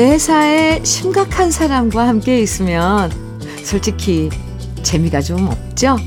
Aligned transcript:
매사에 0.00 0.82
심각한 0.82 1.50
사람과 1.50 2.08
함께 2.08 2.40
있으면 2.40 3.12
솔직히 3.62 4.30
재미가 4.82 5.20
좀 5.20 5.46
없죠? 5.46 5.98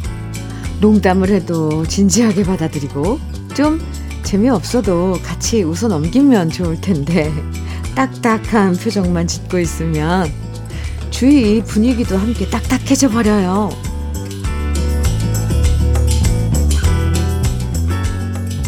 농담을 0.81 1.29
해도 1.29 1.85
진지하게 1.85 2.41
받아들이고 2.41 3.19
좀 3.53 3.79
재미없어도 4.23 5.19
같이 5.23 5.61
웃어 5.61 5.89
넘기면 5.89 6.49
좋을 6.49 6.81
텐데 6.81 7.31
딱딱한 7.93 8.77
표정만 8.77 9.27
짓고 9.27 9.59
있으면 9.59 10.27
주위 11.11 11.61
분위기도 11.61 12.17
함께 12.17 12.49
딱딱해져 12.49 13.09
버려요. 13.09 13.69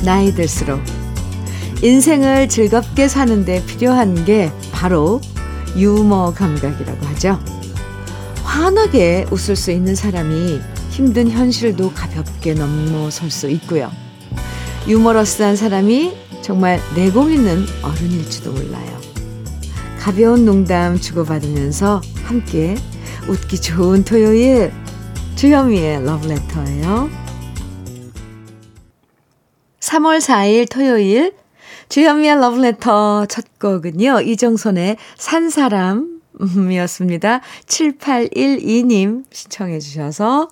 나이 0.03 0.31
들수록 0.35 0.79
인생을 1.81 2.47
즐겁게 2.47 3.07
사는데 3.07 3.65
필요한 3.65 4.23
게 4.23 4.51
바로 4.75 5.21
유머 5.77 6.33
감각이라고 6.33 7.05
하죠. 7.07 7.39
환하게 8.43 9.25
웃을 9.31 9.55
수 9.55 9.71
있는 9.71 9.95
사람이 9.95 10.59
힘든 10.89 11.29
현실도 11.29 11.91
가볍게 11.93 12.53
넘어설 12.53 13.31
수 13.31 13.49
있고요. 13.49 13.89
유머러스한 14.87 15.55
사람이 15.55 16.13
정말 16.41 16.79
내공 16.93 17.31
있는 17.31 17.65
어른일지도 17.81 18.51
몰라요. 18.51 18.99
가벼운 19.97 20.45
농담 20.45 20.99
주고받으면서 20.99 22.01
함께 22.23 22.75
웃기 23.27 23.59
좋은 23.61 24.03
토요일 24.03 24.71
주현미의 25.35 26.05
러브레터예요. 26.05 27.09
3월 29.79 30.19
4일 30.19 30.69
토요일 30.69 31.33
주현미의 31.89 32.39
러브레터 32.39 33.25
첫 33.27 33.59
곡은요. 33.59 34.21
이정선의 34.21 34.95
산사람이었습니다. 35.17 37.41
7812님 37.65 39.25
신청해 39.31 39.79
주셔서 39.79 40.47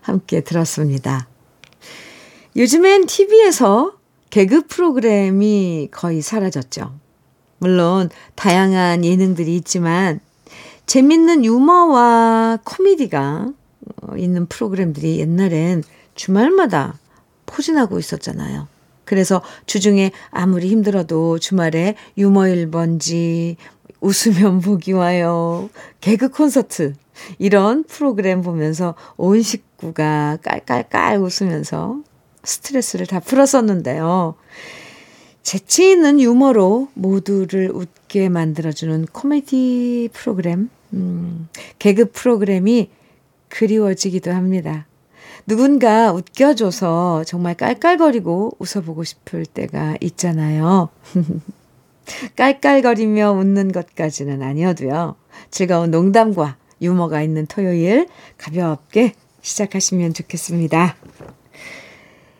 함께 0.00 0.40
들었습니다. 0.40 1.28
요즘엔 2.56 3.06
TV에서 3.06 3.92
개그 4.30 4.66
프로그램이 4.66 5.88
거의 5.90 6.22
사라졌죠. 6.22 6.94
물론 7.58 8.08
다양한 8.34 9.04
예능들이 9.04 9.54
있지만 9.56 10.20
재밌는 10.86 11.44
유머와 11.44 12.60
코미디가 12.64 13.52
있는 14.16 14.46
프로그램들이 14.46 15.18
옛날엔 15.20 15.82
주말마다 16.14 16.98
포진하고 17.46 17.98
있었잖아요. 17.98 18.68
그래서 19.04 19.42
주중에 19.66 20.12
아무리 20.30 20.68
힘들어도 20.68 21.38
주말에 21.38 21.94
유머 22.16 22.42
1번지, 22.42 23.56
웃으면 24.00 24.60
보기 24.60 24.92
와요, 24.92 25.70
개그 26.00 26.28
콘서트, 26.30 26.94
이런 27.38 27.84
프로그램 27.84 28.42
보면서 28.42 28.94
온 29.16 29.40
식구가 29.40 30.38
깔깔깔 30.42 31.18
웃으면서 31.18 32.00
스트레스를 32.42 33.06
다 33.06 33.20
풀었었는데요. 33.20 34.34
재치 35.42 35.90
있는 35.90 36.20
유머로 36.20 36.88
모두를 36.94 37.70
웃게 37.72 38.28
만들어주는 38.28 39.06
코미디 39.12 40.10
프로그램, 40.12 40.70
음, 40.92 41.48
개그 41.78 42.10
프로그램이 42.12 42.90
그리워지기도 43.48 44.32
합니다. 44.32 44.86
누군가 45.46 46.12
웃겨줘서 46.12 47.24
정말 47.24 47.54
깔깔거리고 47.54 48.56
웃어보고 48.58 49.04
싶을 49.04 49.44
때가 49.44 49.96
있잖아요. 50.00 50.88
깔깔거리며 52.36 53.32
웃는 53.32 53.72
것까지는 53.72 54.42
아니어도요. 54.42 55.16
즐거운 55.50 55.90
농담과 55.90 56.56
유머가 56.80 57.22
있는 57.22 57.46
토요일 57.46 58.08
가볍게 58.38 59.14
시작하시면 59.42 60.14
좋겠습니다. 60.14 60.96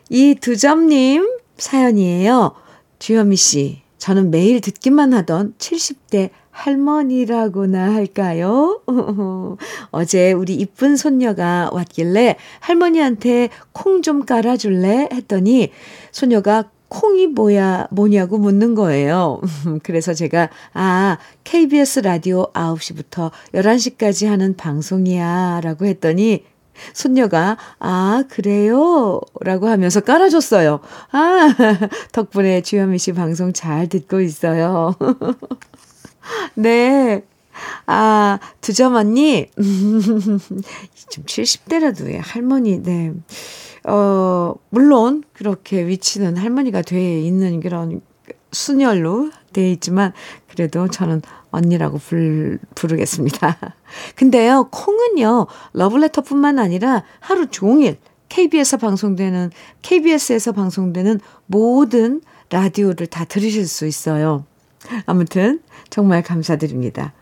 이 0.09 0.35
두점님 0.35 1.39
사연이에요. 1.57 2.55
주현미 2.99 3.35
씨, 3.35 3.81
저는 3.97 4.31
매일 4.31 4.61
듣기만 4.61 5.13
하던 5.13 5.55
70대 5.57 6.29
할머니라고나 6.55 7.93
할까요? 7.93 8.81
어제 9.91 10.31
우리 10.31 10.55
이쁜 10.55 10.95
손녀가 10.95 11.69
왔길래 11.71 12.37
할머니한테 12.61 13.49
콩 13.73 14.01
좀 14.05 14.23
깔아줄래? 14.23 15.09
했더니 15.11 15.71
소녀가 16.11 16.69
콩이 16.89 17.27
뭐야, 17.27 17.87
뭐냐고 17.89 18.37
묻는 18.37 18.75
거예요. 18.75 19.41
그래서 19.81 20.13
제가, 20.13 20.49
아, 20.73 21.17
KBS 21.43 22.01
라디오 22.01 22.51
9시부터 22.53 23.31
11시까지 23.53 24.27
하는 24.27 24.55
방송이야. 24.55 25.61
라고 25.63 25.85
했더니 25.85 26.45
손녀가, 26.93 27.57
아, 27.79 28.25
그래요? 28.29 29.21
라고 29.41 29.67
하면서 29.67 30.01
깔아줬어요. 30.01 30.81
아, 31.11 31.55
덕분에 32.13 32.61
주현미 32.61 32.99
씨 32.99 33.11
방송 33.13 33.53
잘 33.53 33.87
듣고 33.89 34.21
있어요. 34.21 34.93
네. 36.55 37.23
아, 37.85 38.39
두점 38.61 38.95
언니. 38.95 39.47
좀 39.55 41.23
70대라도 41.23 42.19
할머니, 42.21 42.81
네. 42.81 43.13
어, 43.87 44.55
물론 44.69 45.23
그렇게 45.33 45.85
위치는 45.85 46.37
할머니가 46.37 46.81
돼 46.81 47.21
있는 47.21 47.59
그런 47.59 48.01
순열로 48.51 49.31
돼 49.53 49.71
있지만 49.71 50.13
그래도 50.47 50.87
저는 50.87 51.21
언니라고 51.51 51.99
불, 51.99 52.59
부르겠습니다. 52.73 53.57
근데요, 54.15 54.69
콩은요, 54.71 55.47
러블레터뿐만 55.73 56.59
아니라 56.59 57.03
하루 57.19 57.47
종일 57.47 57.97
KBS에서 58.29 58.77
방송되는, 58.77 59.51
KBS에서 59.81 60.51
방송되는 60.51 61.19
모든 61.45 62.21
라디오를 62.49 63.07
다 63.07 63.25
들으실 63.25 63.67
수 63.67 63.85
있어요. 63.85 64.45
아무튼, 65.05 65.61
정말 65.89 66.21
감사드립니다. 66.23 67.13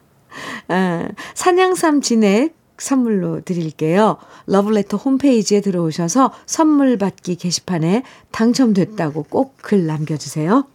아, 0.68 1.07
산양삼 1.35 2.01
진액 2.01 2.56
선물로 2.78 3.41
드릴게요. 3.41 4.18
러블레터 4.47 4.97
홈페이지에 4.97 5.62
들어오셔서 5.62 6.34
선물 6.46 6.97
받기 6.97 7.35
게시판에 7.35 8.03
당첨됐다고 8.31 9.24
꼭 9.24 9.56
글 9.62 9.85
남겨주세요. 9.85 10.66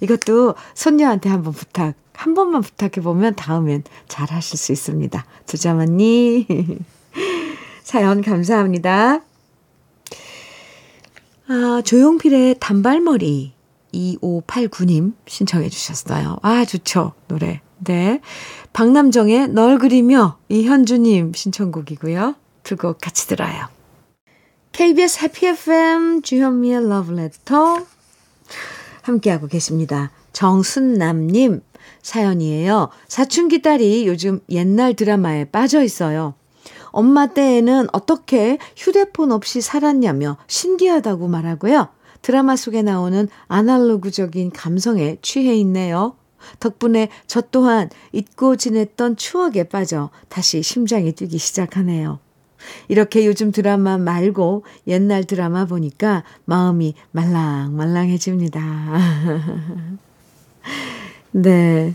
이것도 0.00 0.54
손녀한테 0.74 1.28
한번 1.28 1.52
부탁, 1.52 1.94
한 2.12 2.34
번만 2.34 2.60
부탁해보면 2.62 3.34
다음엔 3.36 3.84
잘 4.08 4.30
하실 4.30 4.58
수 4.58 4.72
있습니다. 4.72 5.24
두장 5.46 5.78
언니. 5.80 6.46
사연 7.82 8.20
감사합니다. 8.22 9.20
아, 11.48 11.82
조용필의 11.84 12.56
단발머리 12.60 13.55
2589님 13.94 15.14
신청해 15.26 15.68
주셨어요. 15.68 16.38
아, 16.42 16.64
좋죠. 16.64 17.12
노래. 17.28 17.60
네. 17.78 18.20
박남정의 18.72 19.48
널 19.48 19.78
그리며 19.78 20.38
이현주님 20.48 21.32
신청곡이고요. 21.34 22.34
두 22.62 22.76
곡 22.76 22.98
같이 23.00 23.28
들어요. 23.28 23.68
KBS 24.72 25.22
해피 25.22 25.46
FM 25.46 26.22
주현미의 26.22 26.88
러브레터 26.88 27.86
함께하고 29.02 29.46
계십니다. 29.46 30.10
정순남님 30.32 31.62
사연이에요. 32.02 32.90
사춘기 33.08 33.62
딸이 33.62 34.06
요즘 34.06 34.40
옛날 34.50 34.94
드라마에 34.94 35.44
빠져 35.46 35.82
있어요. 35.82 36.34
엄마 36.90 37.26
때에는 37.26 37.88
어떻게 37.92 38.58
휴대폰 38.76 39.30
없이 39.32 39.60
살았냐며 39.60 40.38
신기하다고 40.46 41.28
말하고요. 41.28 41.88
드라마 42.26 42.56
속에 42.56 42.82
나오는 42.82 43.28
아날로그적인 43.46 44.50
감성에 44.50 45.18
취해 45.22 45.54
있네요. 45.58 46.16
덕분에 46.58 47.08
저 47.28 47.40
또한 47.40 47.88
잊고 48.10 48.56
지냈던 48.56 49.14
추억에 49.14 49.62
빠져 49.62 50.10
다시 50.28 50.60
심장이 50.60 51.12
뛰기 51.12 51.38
시작하네요. 51.38 52.18
이렇게 52.88 53.26
요즘 53.26 53.52
드라마 53.52 53.96
말고 53.96 54.64
옛날 54.88 55.22
드라마 55.22 55.66
보니까 55.66 56.24
마음이 56.46 56.96
말랑말랑해집니다. 57.12 58.60
네. 61.30 61.94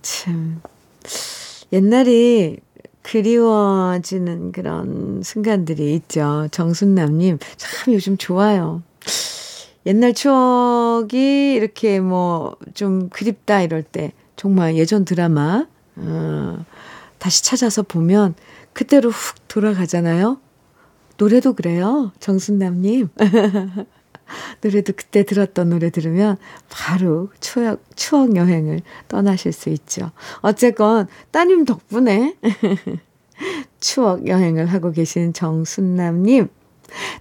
참. 0.00 0.62
옛날이 1.70 2.60
그리워지는 3.02 4.52
그런 4.52 5.22
순간들이 5.22 5.94
있죠. 5.96 6.48
정순남님, 6.50 7.40
참 7.58 7.92
요즘 7.92 8.16
좋아요. 8.16 8.82
옛날 9.86 10.14
추억이 10.14 11.54
이렇게 11.54 12.00
뭐 12.00 12.56
좀 12.74 13.08
그립다 13.10 13.62
이럴 13.62 13.82
때 13.82 14.12
정말 14.36 14.76
예전 14.76 15.04
드라마, 15.04 15.66
어, 15.96 16.64
다시 17.18 17.44
찾아서 17.44 17.82
보면 17.82 18.34
그때로 18.72 19.10
훅 19.10 19.48
돌아가잖아요. 19.48 20.40
노래도 21.18 21.52
그래요. 21.52 22.12
정순남님. 22.18 23.10
노래도 24.62 24.94
그때 24.96 25.24
들었던 25.24 25.68
노래 25.68 25.90
들으면 25.90 26.38
바로 26.70 27.28
추억, 27.38 27.82
추억 27.94 28.34
여행을 28.34 28.80
떠나실 29.08 29.52
수 29.52 29.68
있죠. 29.68 30.10
어쨌건 30.40 31.06
따님 31.30 31.64
덕분에 31.66 32.36
추억 33.78 34.26
여행을 34.26 34.66
하고 34.66 34.90
계신 34.90 35.32
정순남님, 35.34 36.48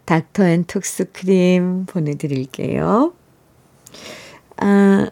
닥터 0.05 0.45
앤 0.45 0.63
톡스 0.65 1.11
크림 1.11 1.85
보내드릴게요. 1.85 3.13
아, 4.57 5.09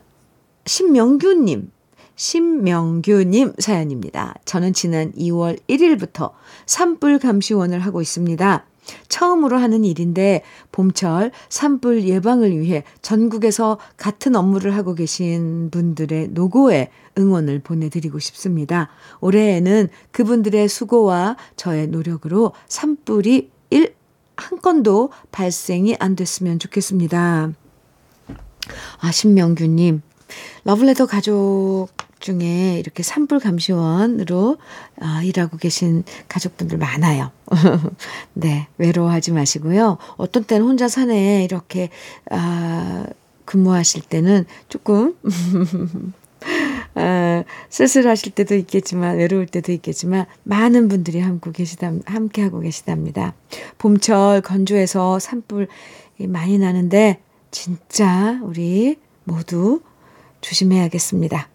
신명규님, 0.66 1.72
신명규님 2.16 3.54
사연입니다. 3.60 4.36
저는 4.46 4.74
지난 4.74 5.12
2월 5.14 5.60
1일부터 5.68 6.32
산불 6.66 7.20
감시원을 7.20 7.80
하고 7.80 8.02
있습니다. 8.02 8.66
처음으로 9.08 9.58
하는 9.58 9.86
일인데 9.86 10.44
봄철 10.72 11.32
산불 11.50 12.04
예방을 12.04 12.58
위해 12.60 12.84
전국에서 13.02 13.78
같은 13.98 14.36
업무를 14.36 14.76
하고 14.76 14.96
계신 14.96 15.70
분들의 15.72 16.30
노고에 16.30 16.90
응원을 17.18 17.60
보내드리고 17.60 18.20
싶습니다. 18.20 18.90
올해에는 19.22 19.90
그분들의 20.12 20.68
수고와 20.68 21.38
저의 21.56 21.88
노력으로 21.88 22.54
산불이 22.68 23.52
일, 23.72 23.94
한 24.40 24.62
건도 24.62 25.12
발생이 25.32 25.96
안 26.00 26.16
됐으면 26.16 26.60
좋겠습니다. 26.60 27.52
아, 29.02 29.12
신명규님, 29.12 30.02
러블레터 30.64 31.06
가족 31.06 31.90
중에 32.20 32.78
이렇게 32.80 33.02
산불 33.02 33.40
감시원으로 33.40 34.58
아, 35.00 35.22
일하고 35.24 35.58
계신 35.58 36.04
가족분들 36.28 36.78
많아요. 36.78 37.32
네, 38.34 38.68
외로워하지 38.78 39.32
마시고요. 39.32 39.98
어떤 40.18 40.44
때는 40.44 40.66
혼자 40.66 40.88
산에 40.88 41.44
이렇게 41.44 41.90
아, 42.30 43.06
근무하실 43.46 44.04
때는 44.04 44.46
조금 44.68 45.16
아, 46.96 47.44
쓸쓸하실 47.70 48.34
때도 48.34 48.56
있겠지만 48.56 49.18
외로울 49.18 49.46
때도 49.46 49.72
있겠지만 49.72 50.26
많은 50.44 50.88
분들이 50.88 51.20
함께 51.20 51.52
계시다 51.52 51.92
함께 52.06 52.42
하고 52.42 52.60
계시답니다. 52.60 53.34
봄철 53.78 54.42
건조해서 54.42 55.20
산불 55.20 55.68
많이 56.28 56.58
나는데 56.58 57.20
진짜 57.52 58.40
우리 58.44 58.98
모두 59.24 59.82
조심해야겠습니다. 60.42 61.50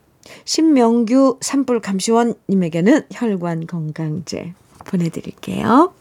신명규 0.44 1.38
산불 1.40 1.80
감시원님에게는 1.80 3.02
혈관 3.12 3.66
건강제 3.66 4.54
보내드릴게요. 4.84 5.92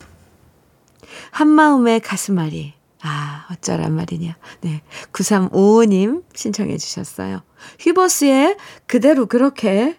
한마음의 1.31 2.00
가슴앓이. 2.01 2.74
아, 3.03 3.45
어쩌란 3.51 3.94
말이냐. 3.94 4.38
네. 4.61 4.81
9355님 5.11 6.23
신청해 6.33 6.77
주셨어요. 6.77 7.41
휘버스의 7.79 8.57
그대로 8.88 9.25
그렇게 9.25 9.97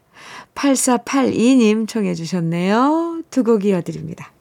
8482님 0.54 1.86
청해 1.86 2.14
주셨네요. 2.14 3.22
두 3.30 3.44
곡 3.44 3.64
이어드립니다. 3.64 4.32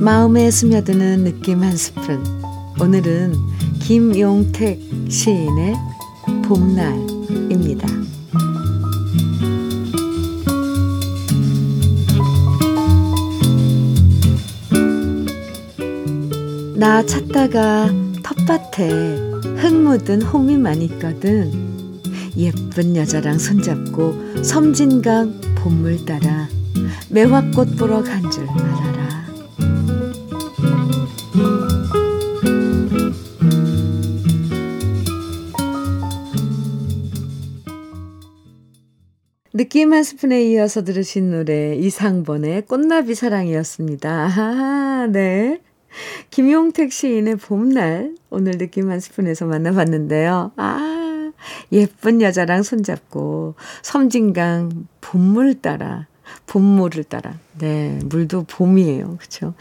마음에 0.00 0.50
스며드는 0.50 1.24
느낌 1.24 1.62
한 1.62 1.76
스푼. 1.76 2.22
오늘은 2.80 3.34
김용택 3.82 4.78
시인의 5.10 5.74
봄날입니다. 6.48 7.86
나 16.74 17.04
찾다가 17.04 17.90
텃밭에 18.22 18.88
흙 19.58 19.74
묻은 19.74 20.22
호미만 20.22 20.80
있거든. 20.82 21.52
예쁜 22.36 22.96
여자랑 22.96 23.38
손잡고 23.38 24.42
섬진강 24.42 25.40
봄물 25.56 26.04
따라 26.06 26.48
매화꽃 27.10 27.76
보러 27.76 28.02
간 28.02 28.30
줄 28.30 28.46
느낌 39.68 39.92
한 39.92 40.02
스푼에 40.02 40.44
이어서 40.46 40.82
들으신 40.82 41.30
노래 41.30 41.76
이상번의 41.76 42.62
꽃나비 42.62 43.14
사랑이었습니다. 43.14 44.30
아, 44.34 45.06
네. 45.12 45.60
김용택 46.30 46.90
시인의 46.90 47.36
봄날 47.36 48.14
오늘 48.30 48.56
느낌 48.56 48.90
한 48.90 48.98
스푼에서 48.98 49.44
만나봤는데요. 49.44 50.52
아, 50.56 51.32
예쁜 51.70 52.22
여자랑 52.22 52.62
손잡고 52.62 53.56
섬진강 53.82 54.88
봄물 55.02 55.60
따라 55.60 56.06
봄물을 56.46 57.04
따라 57.04 57.38
네, 57.58 57.98
물도 58.06 58.44
봄이에요. 58.44 59.18
그렇죠? 59.18 59.52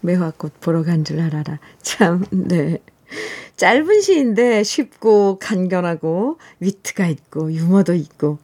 매화꽃 0.00 0.58
보러 0.62 0.84
간 0.84 1.04
줄 1.04 1.20
알아라. 1.20 1.58
참, 1.82 2.24
네. 2.30 2.78
짧은 3.56 4.00
시인데 4.00 4.62
쉽고 4.62 5.38
간결하고 5.38 6.38
위트가 6.60 7.08
있고 7.08 7.52
유머도 7.52 7.92
있고 7.92 8.38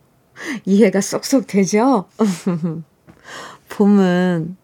이해가 0.65 1.01
쏙쏙 1.01 1.47
되죠? 1.47 2.07
봄은 3.71 4.57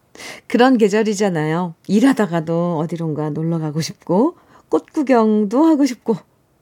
그런 0.47 0.79
계절이잖아요. 0.79 1.75
일하다가도 1.87 2.79
어디론가 2.79 3.31
놀러 3.31 3.59
가고 3.59 3.81
싶고, 3.81 4.37
꽃 4.69 4.93
구경도 4.93 5.65
하고 5.65 5.85
싶고, 5.85 6.17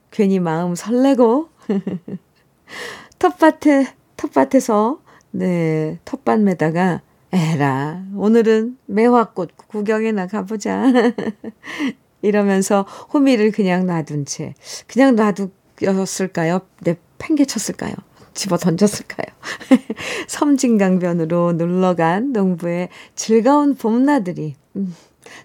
괜히 0.09 0.39
마음 0.39 0.75
설레고, 0.75 1.49
텃밭에, 3.19 3.93
텃밭에서, 4.17 5.01
네, 5.31 5.99
텃밭 6.05 6.41
매다가, 6.41 7.01
에라, 7.33 8.03
오늘은 8.15 8.77
매화꽃 8.87 9.55
구경이나 9.67 10.27
가보자. 10.27 10.83
이러면서 12.21 12.85
호미를 13.13 13.51
그냥 13.51 13.85
놔둔 13.85 14.25
채, 14.25 14.53
그냥 14.87 15.15
놔두었을까요? 15.15 16.61
내 16.81 16.97
팽개쳤을까요? 17.17 17.93
집어 18.33 18.57
던졌을까요? 18.57 19.27
섬진강변으로 20.27 21.53
놀러 21.53 21.95
간 21.95 22.31
농부의 22.31 22.89
즐거운 23.15 23.75
봄나들이 23.75 24.55
음, 24.75 24.95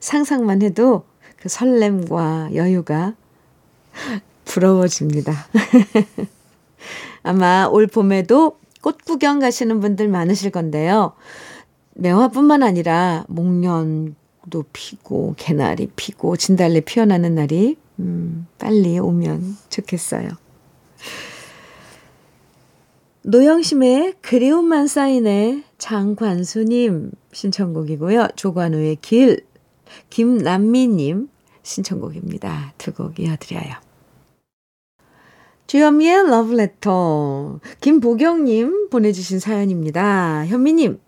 상상만 0.01 0.63
해도 0.63 1.05
그 1.39 1.49
설렘과 1.49 2.51
여유가 2.55 3.15
부러워집니다. 4.45 5.33
아마 7.23 7.67
올 7.71 7.87
봄에도 7.87 8.59
꽃 8.81 9.05
구경 9.05 9.41
가시는 9.41 9.81
분들 9.81 10.09
많으실 10.09 10.51
건데요. 10.51 11.13
매화뿐만 11.95 12.63
아니라 12.63 13.25
목련도 13.29 14.65
피고 14.73 15.35
개나리 15.37 15.91
피고 15.97 16.37
진달래 16.37 16.81
피어나는 16.81 17.35
날이 17.35 17.77
음, 17.99 18.47
빨리 18.59 18.99
오면 18.99 19.57
좋겠어요. 19.71 20.29
노영심의 23.29 24.15
그리움만 24.23 24.87
쌓이네 24.87 25.65
장관수님 25.79 27.11
신청곡이고요. 27.33 28.29
조관우의 28.37 28.99
길 29.03 29.45
김남미님 30.11 31.29
신청곡입니다. 31.65 32.75
두 32.79 32.93
곡 32.93 33.19
이어드려요. 33.19 33.75
주현미의 35.67 36.29
러브레터 36.31 37.59
김보경님 37.81 38.91
보내주신 38.91 39.41
사연입니다. 39.41 40.47
현미님 40.47 41.01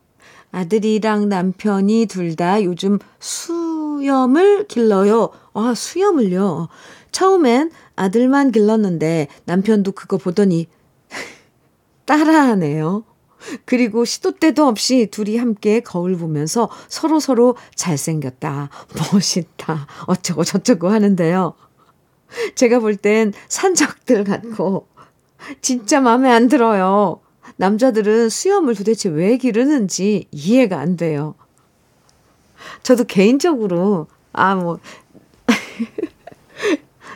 아들이랑 0.50 1.28
남편이 1.28 2.06
둘 2.06 2.34
다 2.34 2.64
요즘 2.64 2.98
수염을 3.20 4.66
길러요. 4.66 5.30
아 5.54 5.72
수염을요. 5.72 6.66
처음엔 7.12 7.70
아들만 7.94 8.50
길렀는데 8.50 9.28
남편도 9.44 9.92
그거 9.92 10.16
보더니 10.16 10.66
따라하네요. 12.08 13.04
그리고 13.66 14.04
시도 14.04 14.32
때도 14.32 14.66
없이 14.66 15.08
둘이 15.10 15.36
함께 15.36 15.80
거울 15.80 16.16
보면서 16.16 16.70
서로 16.88 17.20
서로 17.20 17.54
잘생겼다, 17.76 18.70
멋있다, 19.12 19.86
어쩌고 20.06 20.42
저쩌고 20.42 20.88
하는데요. 20.88 21.54
제가 22.56 22.80
볼 22.80 22.96
땐 22.96 23.32
산적들 23.48 24.24
같고 24.24 24.88
진짜 25.60 26.00
마음에 26.00 26.30
안 26.30 26.48
들어요. 26.48 27.20
남자들은 27.56 28.28
수염을 28.30 28.74
도대체 28.74 29.08
왜 29.08 29.36
기르는지 29.36 30.26
이해가 30.32 30.78
안 30.78 30.96
돼요. 30.96 31.34
저도 32.82 33.04
개인적으로 33.04 34.08
아 34.32 34.54
뭐 34.56 34.78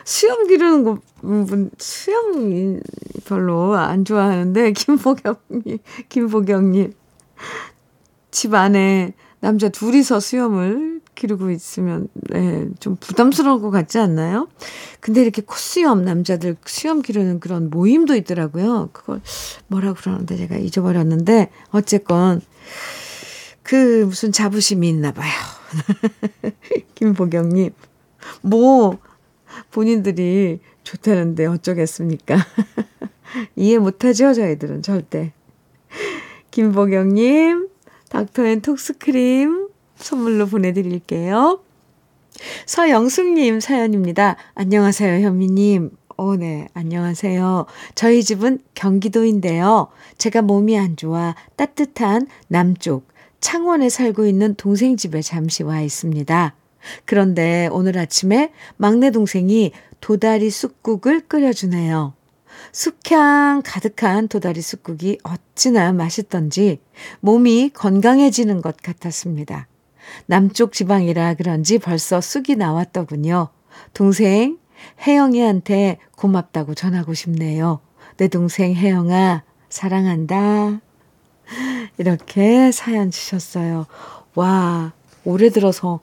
수염 0.03 0.47
기르는 0.47 0.83
거 0.83 0.99
음, 1.23 1.69
수염 1.77 2.81
별로 3.25 3.75
안 3.75 4.03
좋아하는데, 4.05 4.73
김보경님, 4.73 5.77
김보경님. 6.09 6.93
집 8.31 8.53
안에 8.53 9.13
남자 9.39 9.69
둘이서 9.69 10.19
수염을 10.19 11.01
기르고 11.15 11.51
있으면, 11.51 12.07
네, 12.13 12.67
좀 12.79 12.97
부담스러울 12.99 13.61
것 13.61 13.71
같지 13.71 13.99
않나요? 13.99 14.49
근데 14.99 15.21
이렇게 15.21 15.41
콧수염, 15.41 16.03
남자들 16.03 16.57
수염 16.65 17.01
기르는 17.01 17.39
그런 17.39 17.69
모임도 17.69 18.15
있더라고요. 18.15 18.89
그걸 18.91 19.21
뭐라 19.67 19.93
그러는데 19.93 20.35
제가 20.35 20.57
잊어버렸는데, 20.57 21.51
어쨌건, 21.69 22.41
그 23.61 24.03
무슨 24.05 24.33
자부심이 24.33 24.89
있나 24.89 25.13
봐요. 25.13 25.31
김보경님. 26.95 27.71
뭐, 28.41 28.97
본인들이 29.71 30.59
좋다는데 30.83 31.45
어쩌겠습니까? 31.45 32.37
이해 33.55 33.77
못하죠, 33.77 34.33
저희들은 34.33 34.81
절대. 34.81 35.33
김보경님, 36.51 37.67
닥터앤 38.09 38.61
톡스크림 38.61 39.69
선물로 39.95 40.45
보내드릴게요. 40.47 41.61
서영숙님 42.65 43.59
사연입니다. 43.59 44.37
안녕하세요, 44.55 45.25
현미님. 45.25 45.91
어, 46.17 46.35
네, 46.35 46.67
안녕하세요. 46.73 47.65
저희 47.95 48.23
집은 48.23 48.59
경기도인데요. 48.75 49.87
제가 50.17 50.41
몸이 50.41 50.77
안 50.77 50.95
좋아 50.95 51.35
따뜻한 51.55 52.27
남쪽 52.47 53.07
창원에 53.39 53.89
살고 53.89 54.25
있는 54.25 54.55
동생 54.55 54.95
집에 54.95 55.21
잠시 55.21 55.63
와 55.63 55.81
있습니다. 55.81 56.55
그런데 57.05 57.69
오늘 57.71 57.97
아침에 57.97 58.51
막내 58.77 59.11
동생이 59.11 59.71
도다리 60.01 60.49
쑥국을 60.49 61.21
끓여주네요. 61.27 62.13
숙향 62.71 63.61
가득한 63.63 64.27
도다리 64.27 64.61
쑥국이 64.61 65.19
어찌나 65.23 65.91
맛있던지 65.93 66.79
몸이 67.19 67.71
건강해지는 67.73 68.61
것 68.61 68.77
같았습니다. 68.77 69.67
남쪽 70.25 70.73
지방이라 70.73 71.35
그런지 71.35 71.79
벌써 71.79 72.21
쑥이 72.21 72.55
나왔더군요. 72.57 73.49
동생 73.93 74.57
혜영이한테 75.05 75.97
고맙다고 76.17 76.75
전하고 76.75 77.13
싶네요. 77.13 77.79
내 78.17 78.27
동생 78.27 78.73
혜영아, 78.75 79.43
사랑한다. 79.69 80.81
이렇게 81.97 82.71
사연 82.71 83.11
주셨어요. 83.11 83.85
와, 84.35 84.93
올해 85.25 85.49
들어서 85.49 85.99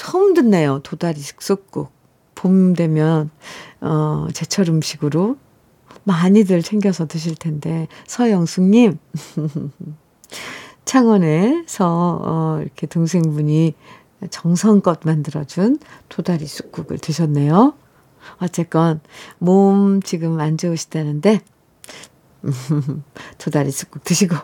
처음 0.00 0.32
듣네요. 0.32 0.80
도다리 0.82 1.20
쑥국. 1.20 1.92
봄 2.34 2.72
되면, 2.72 3.28
어, 3.82 4.28
제철 4.32 4.70
음식으로 4.70 5.36
많이들 6.04 6.62
챙겨서 6.62 7.06
드실 7.06 7.34
텐데, 7.34 7.86
서영숙님, 8.06 8.98
창원에서, 10.86 12.20
어, 12.24 12.58
이렇게 12.62 12.86
동생분이 12.86 13.74
정성껏 14.30 15.00
만들어준 15.04 15.78
도다리 16.08 16.46
쑥국을 16.46 16.96
드셨네요. 16.96 17.74
어쨌건, 18.38 19.02
몸 19.36 20.00
지금 20.00 20.40
안 20.40 20.56
좋으시다는데, 20.56 21.42
도다리 23.36 23.70
쑥국 23.70 24.02
드시고, 24.04 24.34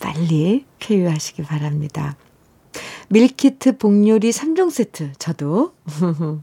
빨리 0.00 0.66
쾌유하시기 0.80 1.44
바랍니다. 1.44 2.18
밀키트 3.08 3.78
복요리 3.78 4.30
3종 4.30 4.70
세트 4.70 5.12
저도 5.18 5.72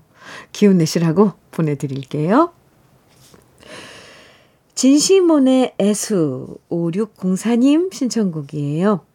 기운 0.52 0.78
내시라고 0.78 1.34
보내드릴게요. 1.52 2.52
진시몬의 4.74 5.76
애수 5.80 6.58
5604님 6.70 7.94
신청곡이에요. 7.94 9.06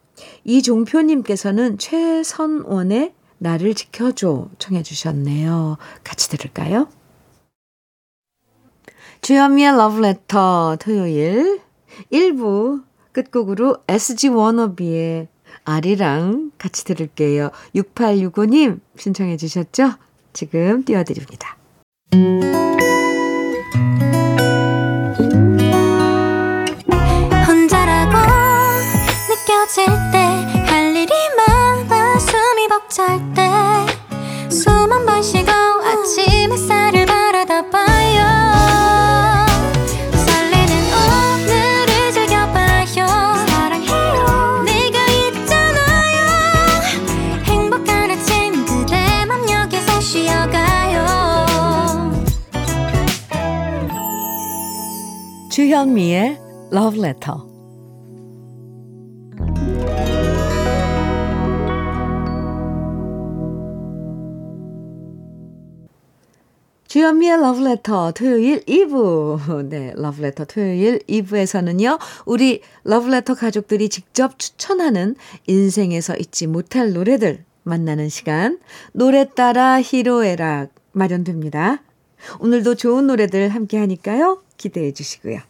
이종표님께서는 0.43 1.77
최선원의 1.77 3.13
나를 3.37 3.73
지켜줘 3.73 4.49
청해 4.57 4.83
주셨네요. 4.83 5.77
같이 6.03 6.29
들을까요? 6.29 6.87
주현미의 9.21 9.77
러브레터 9.77 10.77
토요일 10.79 11.61
1부 12.11 12.83
끝곡으로 13.11 13.77
SG 13.87 14.29
워너비의 14.29 15.27
아리랑 15.65 16.51
같이 16.57 16.85
들을게요. 16.85 17.51
6865님 17.75 18.79
신청해 18.97 19.37
주셨죠? 19.37 19.93
지금 20.33 20.83
띄워드립니다. 20.83 21.57
혼자라고 27.47 28.17
느껴질 29.29 29.85
때 30.11 30.20
주현미의 55.71 56.37
Love 56.73 56.99
Letter 56.99 57.39
주현미의 66.89 67.37
러브레터 67.39 68.11
토요일 68.11 68.65
2부. 68.65 69.63
네, 69.69 69.93
러브레터 69.95 70.43
토요일 70.43 70.99
2부에서는요, 71.07 71.99
우리 72.25 72.61
러브레터 72.83 73.35
가족들이 73.35 73.87
직접 73.87 74.37
추천하는 74.37 75.15
인생에서 75.47 76.17
잊지 76.17 76.47
못할 76.47 76.91
노래들 76.91 77.45
만나는 77.63 78.09
시간, 78.09 78.59
노래 78.91 79.29
따라 79.29 79.81
히로에락 79.81 80.75
마련됩니다. 80.91 81.81
오늘도 82.41 82.75
좋은 82.75 83.07
노래들 83.07 83.47
함께 83.47 83.77
하니까요, 83.77 84.41
기대해 84.57 84.91
주시고요. 84.91 85.49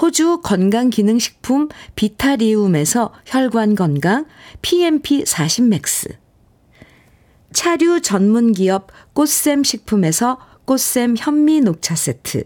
호주 0.00 0.40
건강기능식품 0.42 1.68
비타리움에서 1.94 3.14
혈관건강 3.24 4.26
PMP 4.60 5.24
40 5.24 5.68
맥스. 5.68 6.08
차류 7.54 8.02
전문기업 8.02 8.88
꽃샘 9.14 9.64
식품에서 9.64 10.38
꽃샘 10.66 11.16
현미 11.18 11.62
녹차 11.62 11.94
세트. 11.94 12.44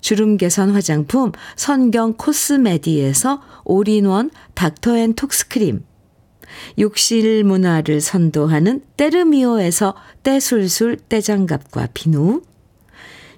주름 0.00 0.38
개선 0.38 0.70
화장품 0.70 1.32
선경 1.56 2.14
코스메디에서 2.14 3.42
올인원 3.64 4.30
닥터앤톡스크림. 4.54 5.84
욕실 6.78 7.44
문화를 7.44 8.00
선도하는 8.00 8.80
때르미오에서 8.96 9.94
때술술 10.22 10.96
때장갑과 11.08 11.88
비누 11.92 12.40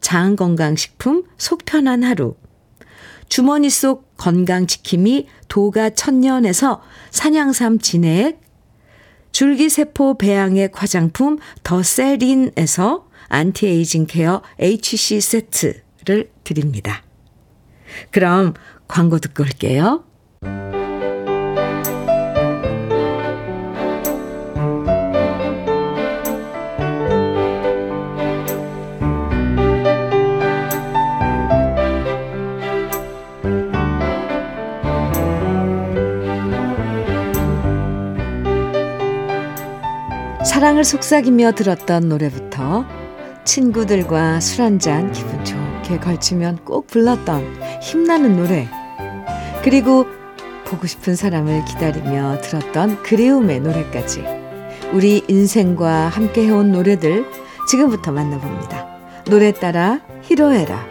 장건강식품 0.00 1.24
속편한 1.36 2.04
하루, 2.04 2.36
주머니 3.28 3.70
속 3.70 4.16
건강지킴이 4.16 5.26
도가 5.48 5.90
천년에서 5.90 6.82
산양삼 7.10 7.78
진액, 7.80 8.40
줄기세포 9.32 10.16
배양액 10.18 10.80
화장품 10.80 11.38
더세린에서 11.62 13.06
안티에이징 13.28 14.06
케어 14.06 14.42
HC 14.58 15.20
세트를 15.20 16.30
드립니다. 16.44 17.02
그럼 18.10 18.54
광고 18.88 19.18
듣고 19.18 19.42
올게요. 19.42 20.04
사랑을 40.66 40.82
속삭이며 40.82 41.52
들었던 41.52 42.08
노래부터 42.08 42.84
친구들과 43.44 44.40
술 44.40 44.62
한잔 44.62 45.12
기분 45.12 45.44
좋게 45.44 46.00
걸치면 46.00 46.64
꼭 46.64 46.88
불렀던 46.88 47.80
힘나는 47.80 48.36
노래. 48.36 48.68
그리고 49.62 50.06
보고 50.64 50.88
싶은 50.88 51.14
사람을 51.14 51.64
기다리며 51.66 52.40
들었던 52.40 53.00
그리움의 53.04 53.60
노래까지. 53.60 54.24
우리 54.92 55.22
인생과 55.28 56.08
함께 56.08 56.46
해온 56.46 56.72
노래들 56.72 57.24
지금부터 57.68 58.10
만나봅니다. 58.10 58.88
노래 59.26 59.52
따라 59.52 60.00
히로에라. 60.22 60.84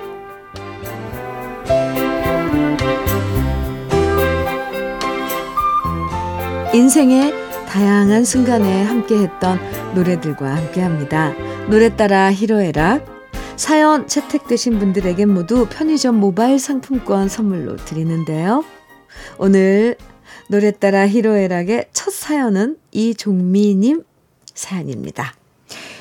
인생의 6.74 7.45
다양한 7.76 8.24
순간에 8.24 8.84
함께했던 8.84 9.60
노래들과 9.96 10.56
함께합니다. 10.56 11.34
노래 11.70 11.94
따라 11.94 12.32
히로에락 12.32 13.06
사연 13.58 14.08
채택되신 14.08 14.80
분들에게 14.80 15.26
모두 15.26 15.68
편의점 15.70 16.16
모바일 16.16 16.58
상품권 16.58 17.28
선물로 17.28 17.76
드리는데요. 17.76 18.64
오늘 19.38 19.98
노래 20.48 20.72
따라 20.72 21.06
히로에락의 21.06 21.90
첫 21.92 22.14
사연은 22.14 22.78
이종미님 22.94 24.06
사연입니다. 24.54 25.34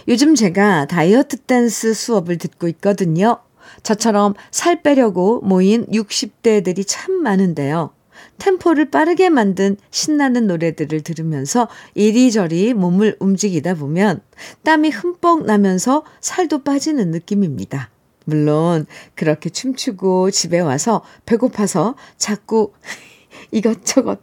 요즘 0.07 0.37
제가 0.37 0.87
다이어트 0.87 1.39
댄스 1.39 1.93
수업을 1.93 2.39
듣고 2.39 2.69
있거든요. 2.69 3.39
저처럼 3.83 4.35
살 4.53 4.81
빼려고 4.81 5.41
모인 5.41 5.87
60대들이 5.87 6.85
참 6.87 7.21
많은데요. 7.21 7.91
템포를 8.39 8.91
빠르게 8.91 9.29
만든 9.29 9.77
신나는 9.91 10.47
노래들을 10.47 11.01
들으면서 11.03 11.69
이리저리 11.95 12.75
몸을 12.75 13.17
움직이다 13.21 13.75
보면 13.75 14.21
땀이 14.63 14.91
흠뻑 14.91 15.45
나면서 15.47 16.05
살도 16.21 16.63
빠지는 16.63 17.11
느낌입니다. 17.11 17.91
물론 18.25 18.87
그렇게 19.15 19.51
춤추고 19.51 20.31
집에 20.31 20.61
와서 20.61 21.03
배고파서 21.27 21.95
자꾸 22.17 22.73
이것저것 23.51 24.21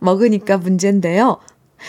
먹으니까 0.00 0.58
문제인데요. 0.58 1.38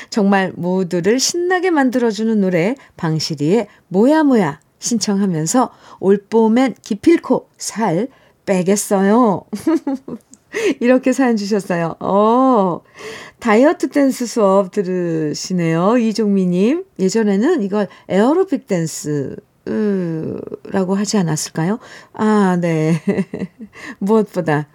정말 0.10 0.52
모두를 0.56 1.20
신나게 1.20 1.72
만들어주는 1.72 2.42
노래 2.42 2.76
방시리의 2.98 3.68
뭐야 3.88 4.24
뭐야 4.24 4.60
신청하면서 4.80 5.72
올봄엔 6.00 6.76
기필코 6.82 7.50
살 7.58 8.10
빼겠어요. 8.46 9.44
이렇게 10.80 11.14
사연 11.14 11.38
주셨어요. 11.38 11.96
어, 12.00 12.82
다이어트 13.40 13.90
댄스 13.90 14.26
수업 14.26 14.72
들으시네요. 14.72 15.98
이종미님. 15.98 16.86
예전에는 17.00 17.64
이걸 17.64 17.88
에어로빅 18.08 18.68
댄스, 18.68 19.36
라고 20.64 20.96
하지 20.96 21.18
않았을까요? 21.18 21.80
아, 22.14 22.58
네. 22.62 23.02
무엇보다, 24.00 24.68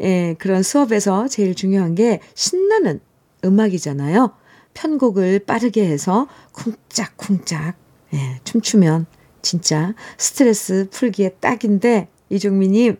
예, 0.00 0.34
그런 0.38 0.62
수업에서 0.62 1.28
제일 1.28 1.54
중요한 1.54 1.94
게 1.94 2.20
신나는 2.34 3.00
음악이잖아요. 3.44 4.32
편곡을 4.74 5.40
빠르게 5.40 5.86
해서 5.86 6.26
쿵짝쿵짝, 6.52 7.76
예, 8.14 8.40
춤추면 8.42 9.06
진짜 9.40 9.94
스트레스 10.18 10.88
풀기에 10.90 11.36
딱인데, 11.40 12.08
이종미님, 12.30 12.96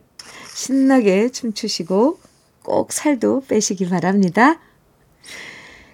신나게 0.55 1.29
춤추시고 1.29 2.17
꼭 2.63 2.93
살도 2.93 3.43
빼시기 3.47 3.89
바랍니다. 3.89 4.57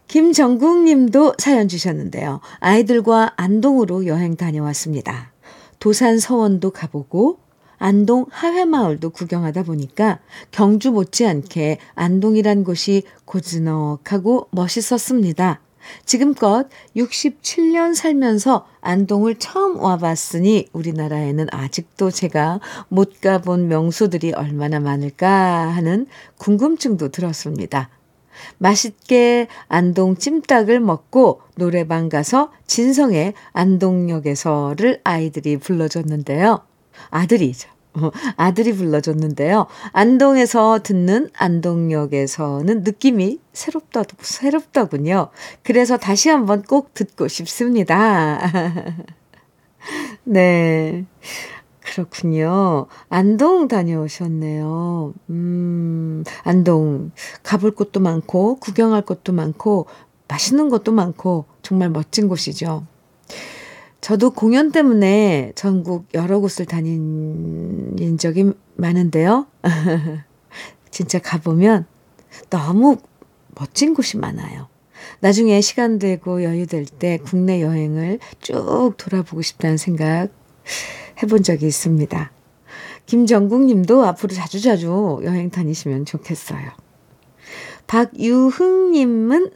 김정국 0.08 0.84
님도 0.84 1.34
사연 1.40 1.68
주셨는데요. 1.68 2.42
아이들과 2.60 3.34
안동으로 3.38 4.06
여행 4.06 4.36
다녀왔습니다. 4.36 5.32
도산 5.80 6.20
서원도 6.20 6.70
가보고 6.70 7.40
안동 7.80 8.28
하회마을도 8.30 9.10
구경하다 9.10 9.64
보니까 9.64 10.20
경주 10.52 10.92
못지않게 10.92 11.80
안동이란 11.96 12.64
곳이 12.64 13.02
고즈넉하고 13.26 14.50
멋있었습니다. 14.52 15.60
지금껏 16.06 16.68
67년 16.96 17.96
살면서 17.96 18.66
안동을 18.82 19.36
처음 19.36 19.80
와봤으니 19.80 20.70
우리나라에는 20.74 21.48
아직도 21.52 22.12
제가 22.12 22.60
못 22.88 23.22
가본 23.22 23.68
명소들이 23.68 24.34
얼마나 24.34 24.80
많을까 24.80 25.30
하는 25.30 26.08
궁금증도 26.38 27.10
들었습니다. 27.10 27.90
맛있게 28.58 29.48
안동 29.68 30.16
찜닭을 30.16 30.80
먹고 30.80 31.42
노래방 31.56 32.10
가서 32.10 32.52
진성의 32.66 33.34
안동역에서를 33.52 35.02
아이들이 35.04 35.58
불러줬는데요. 35.58 36.62
아들이죠. 37.10 37.70
어, 37.94 38.12
아들이 38.38 38.74
불러줬는데요. 38.74 39.68
안동에서 39.92 40.80
듣는 40.84 41.30
안동역에서는 41.38 42.84
느낌이 42.84 43.40
새롭다, 43.54 44.04
새롭더군요. 44.20 45.30
그래서 45.64 45.98
다시 45.98 46.30
한번 46.30 46.62
꼭 46.64 46.94
듣고 46.94 47.28
싶습니다. 47.28 48.40
네. 50.24 51.06
그렇군요. 51.82 52.88
안동 53.10 53.68
다녀오셨네요. 53.68 55.14
음, 55.30 56.24
안동 56.44 57.12
가볼 57.44 57.72
곳도 57.72 58.00
많고, 58.00 58.58
구경할 58.58 59.02
곳도 59.02 59.34
많고, 59.34 59.88
맛있는 60.28 60.70
것도 60.70 60.92
많고, 60.94 61.46
정말 61.62 61.90
멋진 61.90 62.30
곳이죠. 62.30 62.86
저도 64.02 64.32
공연 64.32 64.72
때문에 64.72 65.54
전국 65.56 66.08
여러 66.14 66.40
곳을 66.40 66.66
다닌 66.66 68.18
적이 68.20 68.52
많은데요. 68.76 69.46
진짜 70.90 71.20
가보면 71.20 71.86
너무 72.50 72.98
멋진 73.56 73.94
곳이 73.94 74.18
많아요. 74.18 74.68
나중에 75.20 75.62
시간 75.62 76.00
되고 76.00 76.44
여유 76.44 76.66
될 76.66 76.86
때 76.86 77.18
국내 77.24 77.62
여행을 77.62 78.20
쭉 78.42 78.94
돌아보고 78.98 79.42
싶다는 79.42 79.78
생각 79.78 80.30
해본 81.22 81.44
적이 81.44 81.68
있습니다. 81.68 82.32
김정국 83.06 83.66
님도 83.66 84.06
앞으로 84.06 84.34
자주자주 84.34 85.22
여행 85.24 85.50
다니시면 85.50 86.06
좋겠어요. 86.06 86.72
박유흥 87.88 88.92
님은 88.94 89.52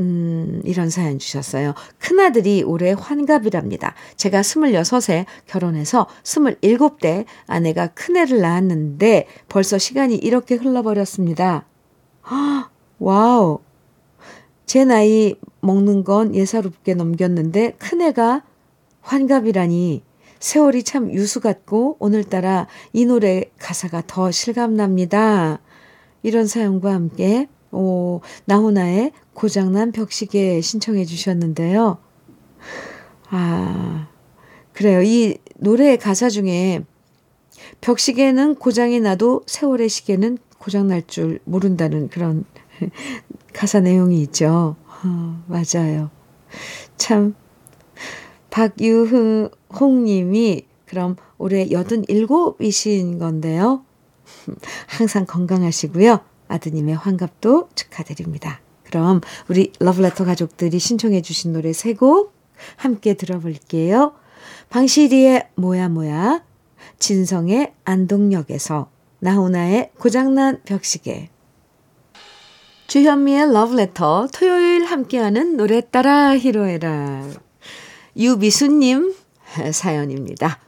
음, 0.00 0.60
이런 0.64 0.90
사연 0.90 1.18
주셨어요. 1.18 1.74
큰아들이 1.98 2.62
올해 2.62 2.92
환갑이랍니다. 2.92 3.94
제가 4.16 4.40
26에 4.40 5.26
결혼해서 5.46 6.06
27대 6.22 7.24
아내가 7.46 7.88
큰애를 7.88 8.40
낳았는데 8.40 9.26
벌써 9.48 9.78
시간이 9.78 10.16
이렇게 10.16 10.56
흘러버렸습니다. 10.56 11.66
허, 12.30 12.70
와우. 12.98 13.60
제 14.64 14.84
나이 14.84 15.34
먹는 15.60 16.04
건 16.04 16.34
예사롭게 16.34 16.94
넘겼는데 16.94 17.72
큰애가 17.78 18.42
환갑이라니 19.02 20.02
세월이 20.38 20.82
참 20.82 21.12
유수 21.12 21.40
같고 21.40 21.96
오늘따라 22.00 22.66
이 22.92 23.04
노래 23.04 23.44
가사가 23.58 24.02
더 24.06 24.30
실감납니다. 24.30 25.60
이런 26.22 26.46
사연과 26.46 26.92
함께 26.92 27.48
오, 27.72 28.20
나훈아의 28.44 29.12
고장난 29.34 29.92
벽시계 29.92 30.60
신청해 30.60 31.04
주셨는데요. 31.04 31.98
아, 33.30 34.08
그래요. 34.72 35.02
이 35.02 35.38
노래 35.56 35.96
가사 35.96 36.28
중에 36.28 36.84
벽시계는 37.80 38.56
고장이 38.56 39.00
나도 39.00 39.42
세월의 39.46 39.88
시계는 39.88 40.38
고장날 40.58 41.02
줄 41.06 41.40
모른다는 41.44 42.08
그런 42.08 42.44
가사 43.52 43.80
내용이 43.80 44.20
있죠. 44.22 44.76
어, 45.04 45.44
맞아요. 45.46 46.10
참, 46.96 47.34
박유흥 48.50 49.50
님이 50.04 50.66
그럼 50.86 51.16
올해 51.38 51.66
87이신 51.66 53.18
건데요. 53.18 53.84
항상 54.86 55.24
건강하시고요. 55.26 56.20
아드님의 56.52 56.94
환갑도 56.96 57.70
축하드립니다. 57.74 58.60
그럼 58.84 59.20
우리 59.48 59.72
러브레터 59.80 60.24
가족들이 60.24 60.78
신청해 60.78 61.22
주신 61.22 61.52
노래 61.52 61.72
세 61.72 61.94
곡 61.94 62.34
함께 62.76 63.14
들어볼게요. 63.14 64.12
방시리의 64.70 65.48
뭐야 65.56 65.88
뭐야, 65.88 66.42
진성의 66.98 67.72
안동역에서 67.84 68.90
나훈아의 69.20 69.90
고장난 69.98 70.60
벽시계 70.64 71.30
주현미의 72.88 73.52
러브레터 73.52 74.28
토요일 74.32 74.84
함께하는 74.84 75.56
노래 75.56 75.80
따라 75.80 76.36
히로에라 76.36 77.24
유미수님 78.16 79.14
사연입니다. 79.72 80.58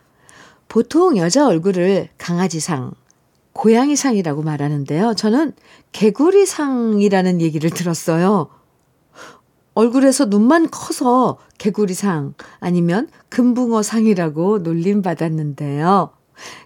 보통 0.68 1.16
여자 1.18 1.46
얼굴을 1.46 2.08
강아지상, 2.16 2.92
고양이상이라고 3.54 4.42
말하는데요. 4.42 5.14
저는 5.14 5.52
개구리상이라는 5.92 7.40
얘기를 7.40 7.70
들었어요. 7.70 8.48
얼굴에서 9.74 10.26
눈만 10.26 10.70
커서 10.70 11.38
개구리상 11.58 12.34
아니면 12.60 13.08
금붕어상이라고 13.30 14.62
놀림 14.62 15.02
받았는데요. 15.02 16.10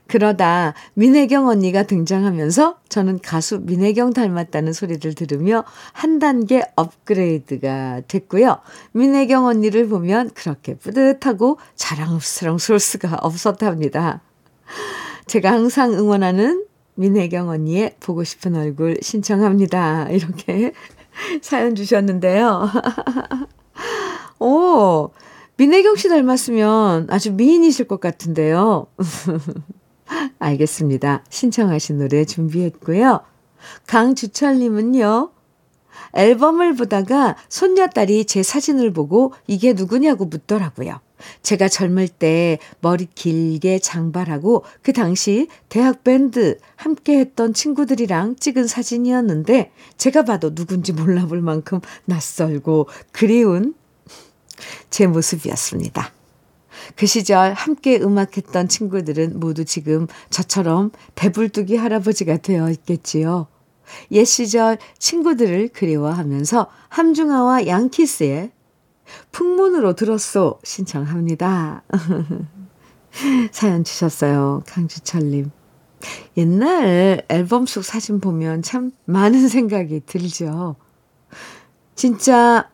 그러다 0.06 0.72
민혜경 0.94 1.46
언니가 1.46 1.82
등장하면서 1.82 2.78
저는 2.88 3.20
가수 3.22 3.60
민혜경 3.60 4.14
닮았다는 4.14 4.72
소리를 4.72 5.14
들으며 5.14 5.64
한 5.92 6.18
단계 6.18 6.62
업그레이드가 6.74 8.02
됐고요. 8.08 8.58
민혜경 8.92 9.44
언니를 9.44 9.88
보면 9.88 10.30
그렇게 10.34 10.74
뿌듯하고 10.74 11.58
자랑스러울 11.76 12.80
수가 12.80 13.18
없었답니다. 13.20 14.22
제가 15.26 15.52
항상 15.52 15.92
응원하는 15.92 16.64
민혜경 16.98 17.48
언니의 17.48 17.94
보고 18.00 18.24
싶은 18.24 18.56
얼굴 18.56 18.98
신청합니다. 19.00 20.08
이렇게 20.10 20.72
사연 21.40 21.74
주셨는데요. 21.74 22.68
오, 24.40 25.10
민혜경 25.56 25.96
씨 25.96 26.08
닮았으면 26.08 27.06
아주 27.10 27.32
미인이실 27.32 27.86
것 27.86 28.00
같은데요. 28.00 28.88
알겠습니다. 30.40 31.24
신청하신 31.28 31.98
노래 31.98 32.24
준비했고요. 32.24 33.20
강주철님은요, 33.86 35.30
앨범을 36.14 36.74
보다가 36.74 37.36
손녀딸이 37.48 38.24
제 38.24 38.42
사진을 38.42 38.92
보고 38.92 39.32
이게 39.46 39.72
누구냐고 39.72 40.24
묻더라고요. 40.24 41.00
제가 41.42 41.68
젊을 41.68 42.08
때 42.08 42.58
머리 42.80 43.06
길게 43.14 43.78
장발하고 43.78 44.64
그 44.82 44.92
당시 44.92 45.48
대학 45.68 46.04
밴드 46.04 46.58
함께 46.76 47.18
했던 47.18 47.54
친구들이랑 47.54 48.36
찍은 48.36 48.66
사진이었는데 48.66 49.72
제가 49.96 50.24
봐도 50.24 50.54
누군지 50.54 50.92
몰라볼 50.92 51.40
만큼 51.40 51.80
낯설고 52.04 52.88
그리운 53.12 53.74
제 54.90 55.06
모습이었습니다. 55.06 56.12
그 56.96 57.06
시절 57.06 57.52
함께 57.52 58.00
음악했던 58.00 58.68
친구들은 58.68 59.38
모두 59.38 59.64
지금 59.64 60.06
저처럼 60.30 60.90
배불뚝이 61.14 61.76
할아버지가 61.76 62.38
되어 62.38 62.70
있겠지요. 62.70 63.46
옛 64.12 64.24
시절 64.24 64.78
친구들을 64.98 65.68
그리워하면서 65.68 66.68
함중아와 66.88 67.66
양키스의 67.66 68.50
풍문으로 69.32 69.94
들었소 69.94 70.58
신청합니다. 70.64 71.82
사연 73.52 73.84
주셨어요. 73.84 74.62
강주철님. 74.66 75.50
옛날 76.36 77.24
앨범 77.28 77.66
속 77.66 77.84
사진 77.84 78.20
보면 78.20 78.62
참 78.62 78.92
많은 79.06 79.48
생각이 79.48 80.02
들죠. 80.06 80.76
진짜 81.94 82.70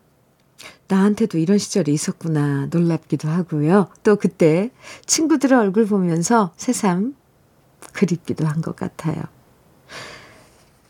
나한테도 0.87 1.39
이런 1.39 1.57
시절이 1.57 1.91
있었구나 1.91 2.67
놀랍기도 2.69 3.27
하고요. 3.27 3.87
또 4.03 4.17
그때 4.17 4.69
친구들의 5.07 5.57
얼굴 5.57 5.87
보면서 5.87 6.51
새삼 6.57 7.15
그립기도 7.93 8.45
한 8.45 8.61
것 8.61 8.75
같아요. 8.75 9.23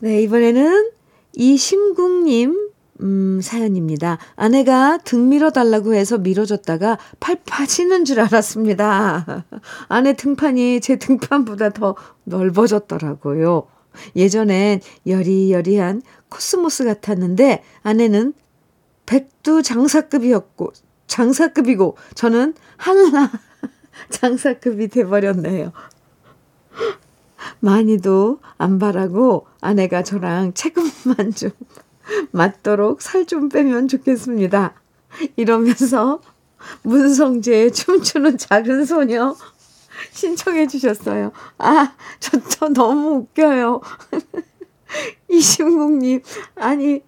네, 0.00 0.20
이번에는 0.22 0.90
이심국님 1.32 2.70
음, 3.00 3.40
사연입니다. 3.42 4.18
아내가 4.36 4.98
등 4.98 5.28
밀어달라고 5.28 5.94
해서 5.94 6.18
밀어줬다가 6.18 6.98
팔 7.20 7.36
파지는 7.46 8.04
줄 8.04 8.20
알았습니다. 8.20 9.44
아내 9.88 10.14
등판이 10.14 10.80
제 10.80 10.96
등판보다 10.96 11.70
더 11.70 11.94
넓어졌더라고요. 12.24 13.66
예전엔 14.14 14.80
여리여리한 15.06 16.02
코스모스 16.28 16.84
같았는데 16.84 17.62
아내는 17.82 18.34
백두 19.06 19.62
장사급이었고, 19.62 20.72
장사급이고, 21.06 21.96
저는 22.14 22.54
한라 22.76 23.30
장사급이 24.10 24.88
돼버렸네요. 24.88 25.72
많이도 27.60 28.40
안 28.58 28.78
바라고 28.78 29.46
아내가 29.60 30.02
저랑 30.02 30.54
체급만 30.54 31.32
좀 31.34 31.50
맞도록 32.30 33.02
살 33.02 33.24
좀 33.26 33.48
빼면 33.48 33.88
좋겠습니다. 33.88 34.74
이러면서 35.36 36.20
문성재의 36.82 37.72
춤추는 37.72 38.38
작은 38.38 38.84
소녀 38.84 39.34
신청해 40.12 40.66
주셨어요. 40.68 41.32
아, 41.58 41.94
저, 42.20 42.38
저 42.48 42.68
너무 42.68 43.16
웃겨요. 43.16 43.80
이신국님, 45.28 46.22
아니, 46.54 47.02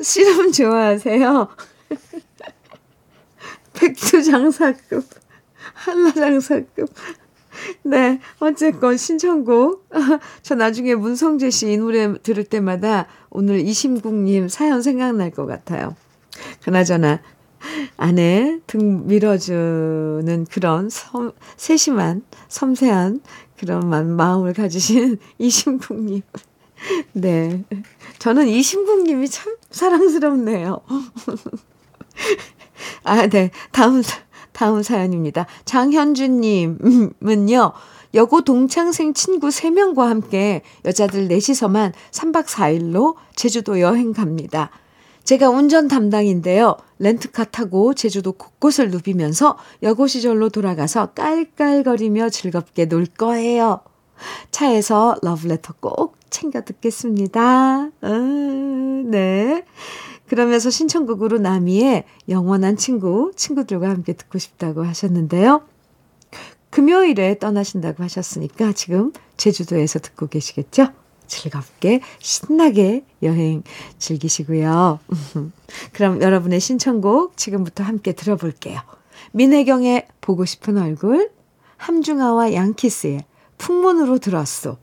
씨름 0.00 0.52
좋아하세요? 0.52 1.48
백두장사급, 3.74 5.04
한라장사급. 5.74 6.88
네, 7.82 8.20
어쨌건 8.40 8.96
신청곡. 8.96 9.88
저 10.42 10.54
나중에 10.54 10.94
문성재 10.94 11.50
씨 11.50 11.72
이 11.72 11.76
노래 11.76 12.12
들을 12.18 12.44
때마다 12.44 13.06
오늘 13.34 13.60
이심국님 13.60 14.48
사연 14.48 14.80
생각날 14.80 15.30
것 15.32 15.44
같아요. 15.44 15.94
그나저나, 16.62 17.20
아내 17.96 18.60
등 18.68 19.08
밀어주는 19.08 20.46
그런 20.50 20.88
섬, 20.88 21.32
세심한, 21.56 22.22
섬세한 22.48 23.20
그런 23.58 23.88
마음을 24.16 24.54
가지신 24.54 25.18
이심국님. 25.38 26.22
네. 27.12 27.64
저는 28.20 28.46
이심국님이 28.46 29.28
참 29.28 29.56
사랑스럽네요. 29.68 30.80
아, 33.02 33.26
네. 33.26 33.50
다음, 33.72 34.00
다음 34.52 34.84
사연입니다. 34.84 35.46
장현주님은요, 35.64 37.72
여고 38.14 38.42
동창생 38.42 39.12
친구 39.12 39.48
3명과 39.48 40.06
함께 40.06 40.62
여자들 40.84 41.28
넷이서만 41.28 41.92
3박 42.12 42.46
4일로 42.46 43.16
제주도 43.34 43.80
여행 43.80 44.12
갑니다. 44.12 44.70
제가 45.24 45.48
운전 45.48 45.88
담당인데요. 45.88 46.76
렌트카 46.98 47.44
타고 47.44 47.94
제주도 47.94 48.32
곳곳을 48.32 48.90
누비면서 48.90 49.56
여고 49.82 50.06
시절로 50.06 50.48
돌아가서 50.50 51.06
깔깔거리며 51.14 52.28
즐겁게 52.28 52.86
놀 52.86 53.06
거예요. 53.06 53.80
차에서 54.50 55.16
러브레터 55.22 55.74
꼭 55.80 56.16
챙겨 56.30 56.60
듣겠습니다. 56.60 57.90
음, 58.04 59.10
네. 59.10 59.64
그러면서 60.28 60.70
신청곡으로 60.70 61.38
나미의 61.38 62.04
영원한 62.28 62.76
친구, 62.76 63.32
친구들과 63.34 63.88
함께 63.88 64.12
듣고 64.12 64.38
싶다고 64.38 64.84
하셨는데요. 64.84 65.62
금요일에 66.74 67.38
떠나신다고 67.38 68.02
하셨으니까 68.02 68.72
지금 68.72 69.12
제주도에서 69.36 70.00
듣고 70.00 70.26
계시겠죠? 70.26 70.88
즐겁게 71.28 72.00
신나게 72.18 73.04
여행 73.22 73.62
즐기시고요. 73.98 74.98
그럼 75.94 76.20
여러분의 76.20 76.58
신청곡 76.58 77.36
지금부터 77.36 77.84
함께 77.84 78.10
들어볼게요. 78.10 78.80
민혜경의 79.30 80.08
보고 80.20 80.44
싶은 80.44 80.76
얼굴, 80.76 81.30
함중아와 81.76 82.54
양키스의 82.54 83.24
풍문으로 83.56 84.18
들었소, 84.18 84.76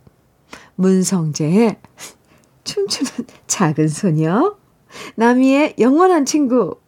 문성재의 0.75 1.75
춤추는 2.63 3.27
작은 3.47 3.89
소녀, 3.89 4.55
나미의 5.15 5.75
영원한 5.77 6.25
친구, 6.25 6.79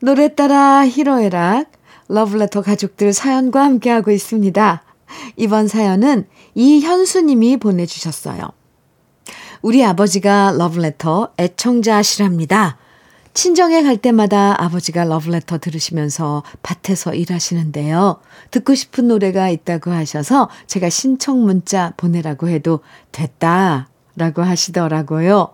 노래 0.00 0.34
따라 0.34 0.84
히로에락, 0.84 1.70
러블레터 2.08 2.62
가족들 2.62 3.12
사연과 3.12 3.64
함께하고 3.64 4.10
있습니다. 4.10 4.82
이번 5.36 5.68
사연은 5.68 6.26
이현수님이 6.54 7.58
보내주셨어요. 7.58 8.50
우리 9.62 9.84
아버지가 9.84 10.54
러블레터 10.58 11.32
애청자시랍니다. 11.38 12.76
친정에 13.32 13.82
갈 13.82 13.96
때마다 13.96 14.62
아버지가 14.62 15.04
러블레터 15.04 15.58
들으시면서 15.58 16.44
밭에서 16.62 17.14
일하시는데요. 17.14 18.20
듣고 18.52 18.74
싶은 18.74 19.08
노래가 19.08 19.48
있다고 19.48 19.90
하셔서 19.90 20.48
제가 20.68 20.88
신청 20.88 21.42
문자 21.42 21.92
보내라고 21.96 22.48
해도 22.48 22.80
됐다 23.10 23.88
라고 24.16 24.42
하시더라고요. 24.42 25.48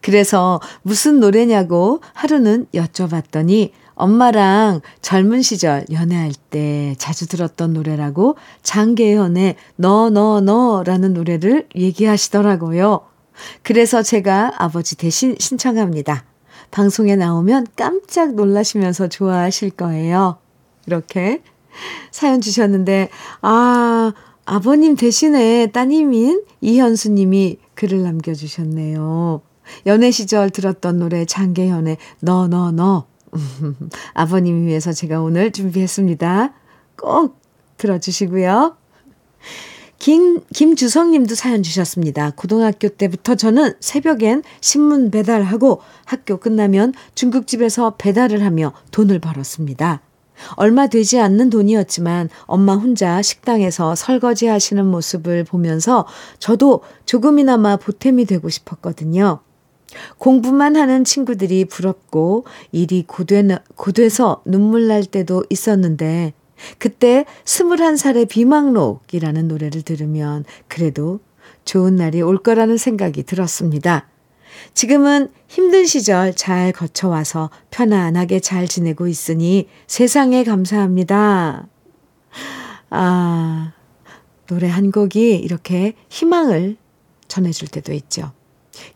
그래서 0.00 0.60
무슨 0.82 1.18
노래냐고 1.18 2.00
하루는 2.12 2.66
여쭤봤더니 2.72 3.72
엄마랑 3.94 4.80
젊은 5.02 5.42
시절 5.42 5.84
연애할 5.90 6.32
때 6.50 6.94
자주 6.98 7.26
들었던 7.28 7.72
노래라고 7.72 8.36
장계현의 8.62 9.56
너, 9.76 10.10
너, 10.10 10.40
너라는 10.40 11.14
노래를 11.14 11.68
얘기하시더라고요. 11.74 13.00
그래서 13.62 14.02
제가 14.02 14.52
아버지 14.58 14.96
대신 14.96 15.36
신청합니다. 15.38 16.24
방송에 16.70 17.16
나오면 17.16 17.68
깜짝 17.76 18.34
놀라시면서 18.34 19.08
좋아하실 19.08 19.70
거예요. 19.70 20.38
이렇게 20.86 21.42
사연 22.10 22.40
주셨는데, 22.40 23.10
아, 23.42 24.12
아버님 24.44 24.96
대신에 24.96 25.68
따님인 25.68 26.44
이현수 26.60 27.10
님이 27.10 27.58
글을 27.74 28.02
남겨주셨네요. 28.02 29.40
연애 29.86 30.10
시절 30.10 30.50
들었던 30.50 30.98
노래 30.98 31.24
장계현의 31.24 31.96
너, 32.20 32.48
너, 32.48 32.70
너. 32.70 33.06
아버님 34.14 34.66
위해서 34.66 34.92
제가 34.92 35.20
오늘 35.20 35.50
준비했습니다. 35.52 36.52
꼭 36.96 37.40
들어주시고요. 37.76 38.76
김, 39.98 40.42
김주성 40.52 41.12
님도 41.12 41.34
사연 41.34 41.62
주셨습니다. 41.62 42.32
고등학교 42.36 42.88
때부터 42.88 43.36
저는 43.36 43.72
새벽엔 43.80 44.42
신문 44.60 45.10
배달하고 45.10 45.80
학교 46.04 46.36
끝나면 46.36 46.92
중국집에서 47.14 47.94
배달을 47.96 48.44
하며 48.44 48.72
돈을 48.90 49.18
벌었습니다. 49.18 50.02
얼마 50.56 50.88
되지 50.88 51.20
않는 51.20 51.48
돈이었지만 51.48 52.28
엄마 52.42 52.74
혼자 52.74 53.22
식당에서 53.22 53.94
설거지 53.94 54.46
하시는 54.46 54.84
모습을 54.84 55.44
보면서 55.44 56.06
저도 56.38 56.82
조금이나마 57.06 57.76
보탬이 57.76 58.24
되고 58.26 58.48
싶었거든요. 58.48 59.40
공부만 60.18 60.76
하는 60.76 61.04
친구들이 61.04 61.64
부럽고 61.66 62.44
일이 62.72 63.04
고되, 63.06 63.42
고돼서 63.76 64.42
눈물 64.44 64.88
날 64.88 65.04
때도 65.04 65.44
있었는데 65.50 66.32
그때 66.78 67.24
스물한 67.44 67.96
살의 67.96 68.26
비망록이라는 68.26 69.48
노래를 69.48 69.82
들으면 69.82 70.44
그래도 70.68 71.20
좋은 71.64 71.96
날이 71.96 72.22
올 72.22 72.38
거라는 72.38 72.76
생각이 72.76 73.22
들었습니다. 73.24 74.08
지금은 74.72 75.30
힘든 75.48 75.84
시절 75.84 76.34
잘 76.34 76.72
거쳐와서 76.72 77.50
편안하게 77.70 78.40
잘 78.40 78.68
지내고 78.68 79.08
있으니 79.08 79.68
세상에 79.86 80.44
감사합니다. 80.44 81.66
아, 82.90 83.72
노래 84.46 84.68
한 84.68 84.90
곡이 84.90 85.36
이렇게 85.36 85.94
희망을 86.08 86.76
전해줄 87.28 87.68
때도 87.68 87.92
있죠. 87.94 88.32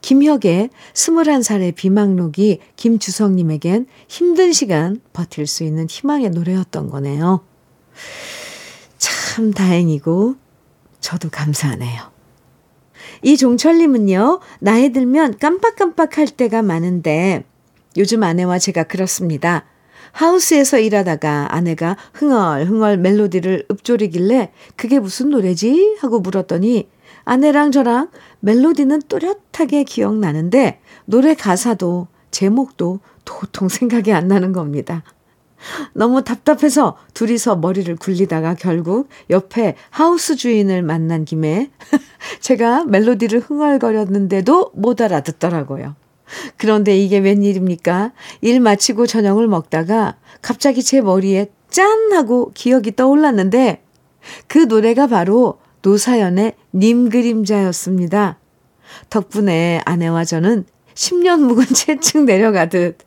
김혁의 0.01 0.71
스물한 0.95 1.43
살의 1.43 1.73
비망록이 1.73 2.61
김주성님에겐 2.77 3.87
힘든 4.09 4.53
시간 4.53 5.01
버틸 5.13 5.47
수 5.47 5.65
있는 5.65 5.87
희망의 5.89 6.31
노래였던 6.31 6.91
거네요. 6.91 7.45
참 8.99 9.53
다행이고 9.53 10.37
저도 11.01 11.31
감사하네요. 11.31 12.11
이종철님은요, 13.23 14.41
나이 14.61 14.93
들면 14.93 15.39
깜빡깜빡 15.39 16.19
할 16.19 16.27
때가 16.27 16.63
많은데 16.63 17.45
요즘 17.97 18.23
아내와 18.23 18.59
제가 18.59 18.85
그렇습니다. 18.85 19.65
하우스에서 20.13 20.79
일하다가 20.79 21.55
아내가 21.55 21.97
흥얼흥얼 22.15 22.97
멜로디를 22.99 23.67
읊조리길래 23.71 24.53
그게 24.77 24.99
무슨 24.99 25.31
노래지? 25.31 25.97
하고 26.01 26.21
물었더니 26.21 26.89
아내랑 27.25 27.73
저랑 27.73 28.11
멜로디는 28.41 29.03
또렷하게 29.09 29.85
기억나는데 29.85 30.81
노래 31.05 31.35
가사도 31.35 32.09
제목도 32.31 33.01
도통 33.25 33.69
생각이 33.69 34.13
안 34.13 34.29
나는 34.29 34.53
겁니다. 34.53 35.03
너무 35.93 36.23
답답해서 36.23 36.97
둘이서 37.15 37.57
머리를 37.57 37.95
굴리다가 37.97 38.55
결국 38.55 39.09
옆에 39.31 39.75
하우스 39.91 40.37
주인을 40.37 40.83
만난 40.83 41.25
김에 41.25 41.71
제가 42.41 42.85
멜로디를 42.85 43.41
흥얼거렸는데도 43.41 44.71
못 44.75 45.01
알아듣더라고요. 45.01 45.97
그런데 46.57 46.97
이게 46.97 47.19
웬일입니까? 47.19 48.13
일 48.43 48.61
마치고 48.61 49.07
저녁을 49.07 49.49
먹다가 49.49 50.17
갑자기 50.43 50.83
제 50.83 51.01
머리에 51.01 51.51
짠! 51.71 52.13
하고 52.13 52.51
기억이 52.55 52.97
떠올랐는데 52.97 53.83
그 54.47 54.59
노래가 54.59 55.07
바로 55.07 55.59
노사연의 55.89 56.53
님 56.75 57.09
그림자였습니다. 57.09 58.39
덕분에 59.09 59.81
아내와 59.87 60.27
저는 60.27 60.67
10년 60.93 61.41
묵은 61.41 61.65
채층 61.69 62.27
내려가듯 62.27 62.99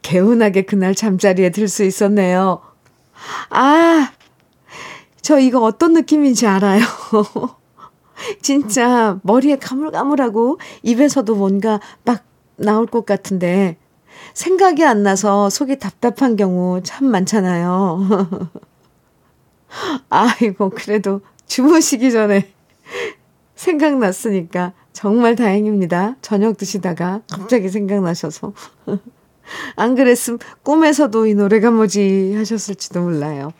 개운하게 0.00 0.62
그날 0.62 0.94
잠자리에 0.94 1.50
들 1.50 1.68
수 1.68 1.84
있었네요. 1.84 2.62
아, 3.50 4.12
저 5.20 5.38
이거 5.38 5.60
어떤 5.60 5.92
느낌인지 5.92 6.46
알아요. 6.46 6.80
진짜 8.40 9.18
머리에 9.22 9.56
가물가물하고 9.56 10.58
입에서도 10.82 11.34
뭔가 11.34 11.80
막 12.04 12.24
나올 12.56 12.86
것 12.86 13.04
같은데 13.04 13.76
생각이 14.32 14.84
안 14.86 15.02
나서 15.02 15.50
속이 15.50 15.78
답답한 15.78 16.36
경우 16.36 16.80
참 16.82 17.08
많잖아요. 17.08 18.50
아이고, 20.08 20.70
그래도 20.70 21.20
주무시기 21.52 22.10
전에 22.12 22.48
생각났으니까 23.56 24.72
정말 24.94 25.36
다행입니다. 25.36 26.16
저녁 26.22 26.56
드시다가 26.56 27.20
갑자기 27.30 27.68
생각나셔서. 27.68 28.54
안 29.76 29.94
그랬음 29.94 30.38
꿈에서도 30.62 31.26
이 31.26 31.34
노래가 31.34 31.70
뭐지 31.70 32.36
하셨을지도 32.38 33.02
몰라요. 33.02 33.52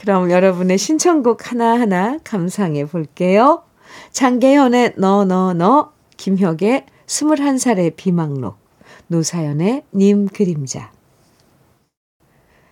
그럼 0.00 0.30
여러분의 0.30 0.78
신청곡 0.78 1.50
하나하나 1.52 2.18
감상해 2.24 2.86
볼게요. 2.86 3.62
장계현의 4.12 4.94
너, 4.96 5.26
너, 5.26 5.52
너, 5.52 5.92
김혁의 6.16 6.86
21살의 7.06 7.96
비망록, 7.96 8.56
노사연의 9.08 9.82
님 9.94 10.26
그림자. 10.26 10.95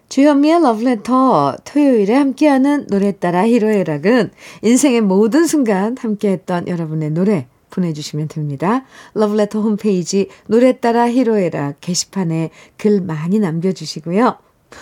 주현미의 0.09 0.63
러브레터 0.63 1.57
토요일에 1.65 2.15
함께하는 2.15 2.87
노래 2.87 3.13
따라 3.13 3.47
히로애락은 3.47 4.31
인생의 4.63 5.01
모든 5.01 5.47
순간 5.47 5.97
함께했던 5.99 6.69
여러분의 6.69 7.11
노래 7.11 7.49
보내주시면 7.71 8.29
됩니다. 8.29 8.85
러브레터 9.15 9.61
홈페이지 9.61 10.29
노래 10.47 10.79
따라 10.79 11.11
히로에락 11.11 11.81
게시판에 11.81 12.51
글 12.77 13.01
많이 13.01 13.39
남겨주시고요. 13.41 14.39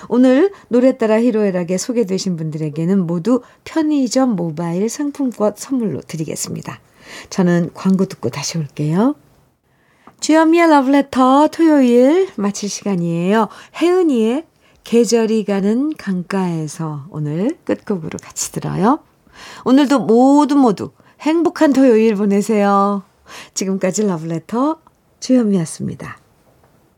오늘 0.08 0.52
노래 0.68 0.96
따라 0.96 1.20
히로에락에 1.20 1.78
소개되신 1.78 2.37
분들에게는 2.37 3.06
모두 3.06 3.42
편의점 3.64 4.37
모바일 4.37 4.88
상품권 4.88 5.54
선물로 5.56 6.00
드리겠습니다. 6.02 6.80
저는 7.30 7.70
광고 7.74 8.04
듣고 8.06 8.28
다시 8.28 8.58
올게요. 8.58 9.14
주현미의 10.20 10.68
러브레터 10.68 11.48
토요일 11.48 12.28
마칠 12.37 12.68
시간이에요. 12.68 13.48
혜은이의 13.80 14.44
계절이 14.84 15.44
가는 15.44 15.92
강가에서 15.96 17.06
오늘 17.10 17.56
끝곡으로 17.64 18.18
같이 18.22 18.52
들어요. 18.52 19.00
오늘도 19.64 20.00
모두 20.00 20.56
모두 20.56 20.90
행복한 21.20 21.72
토요일 21.72 22.14
보내세요. 22.14 23.02
지금까지 23.54 24.06
러브레터 24.06 24.78
주현미였습니다. 25.20 26.21